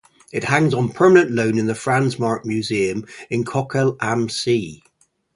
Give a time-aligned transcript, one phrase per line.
[0.31, 4.81] It hangs on permanent loan in the Franz Marc Museum in Kochel am See.